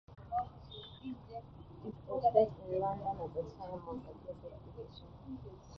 [1.03, 1.13] It
[1.85, 5.07] is set in London at the time of the Great Exhibition.